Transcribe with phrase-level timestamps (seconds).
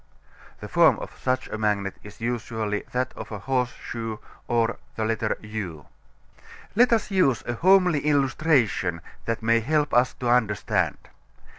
[0.61, 5.85] (The form of such a magnet is usually that of a horse shoe, or U.)
[6.75, 10.97] Let us use a homely illustration that may help us to understand.